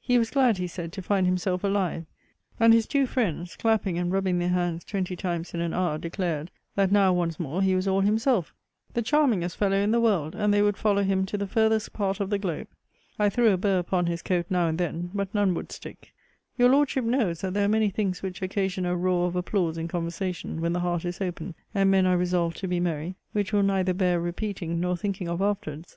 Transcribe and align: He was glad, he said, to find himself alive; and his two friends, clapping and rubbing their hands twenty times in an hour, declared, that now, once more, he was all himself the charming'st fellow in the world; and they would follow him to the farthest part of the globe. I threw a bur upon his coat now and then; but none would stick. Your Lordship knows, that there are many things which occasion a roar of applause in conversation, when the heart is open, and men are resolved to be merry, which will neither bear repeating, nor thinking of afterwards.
He 0.00 0.18
was 0.18 0.32
glad, 0.32 0.58
he 0.58 0.66
said, 0.66 0.92
to 0.94 1.00
find 1.00 1.26
himself 1.28 1.62
alive; 1.62 2.04
and 2.58 2.72
his 2.72 2.88
two 2.88 3.06
friends, 3.06 3.54
clapping 3.54 3.98
and 3.98 4.10
rubbing 4.10 4.40
their 4.40 4.48
hands 4.48 4.82
twenty 4.82 5.14
times 5.14 5.54
in 5.54 5.60
an 5.60 5.72
hour, 5.72 5.96
declared, 5.96 6.50
that 6.74 6.90
now, 6.90 7.12
once 7.12 7.38
more, 7.38 7.62
he 7.62 7.76
was 7.76 7.86
all 7.86 8.00
himself 8.00 8.52
the 8.94 9.00
charming'st 9.00 9.56
fellow 9.56 9.76
in 9.76 9.92
the 9.92 10.00
world; 10.00 10.34
and 10.34 10.52
they 10.52 10.60
would 10.60 10.76
follow 10.76 11.04
him 11.04 11.24
to 11.26 11.38
the 11.38 11.46
farthest 11.46 11.92
part 11.92 12.18
of 12.18 12.30
the 12.30 12.36
globe. 12.38 12.66
I 13.16 13.30
threw 13.30 13.52
a 13.52 13.56
bur 13.56 13.78
upon 13.78 14.06
his 14.06 14.22
coat 14.22 14.46
now 14.50 14.66
and 14.66 14.76
then; 14.76 15.12
but 15.14 15.32
none 15.32 15.54
would 15.54 15.70
stick. 15.70 16.12
Your 16.58 16.68
Lordship 16.70 17.04
knows, 17.04 17.40
that 17.42 17.54
there 17.54 17.66
are 17.66 17.68
many 17.68 17.90
things 17.90 18.22
which 18.24 18.42
occasion 18.42 18.84
a 18.84 18.96
roar 18.96 19.28
of 19.28 19.36
applause 19.36 19.78
in 19.78 19.86
conversation, 19.86 20.60
when 20.60 20.72
the 20.72 20.80
heart 20.80 21.04
is 21.04 21.20
open, 21.20 21.54
and 21.72 21.92
men 21.92 22.06
are 22.06 22.18
resolved 22.18 22.56
to 22.56 22.66
be 22.66 22.80
merry, 22.80 23.14
which 23.30 23.52
will 23.52 23.62
neither 23.62 23.94
bear 23.94 24.20
repeating, 24.20 24.80
nor 24.80 24.96
thinking 24.96 25.28
of 25.28 25.40
afterwards. 25.40 25.96